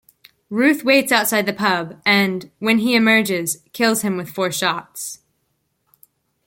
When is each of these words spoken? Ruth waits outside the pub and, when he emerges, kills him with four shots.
Ruth 0.49 0.83
waits 0.83 1.11
outside 1.11 1.45
the 1.45 1.53
pub 1.53 2.01
and, 2.07 2.49
when 2.57 2.79
he 2.79 2.95
emerges, 2.95 3.59
kills 3.71 4.01
him 4.01 4.17
with 4.17 4.31
four 4.31 4.51
shots. 4.51 5.19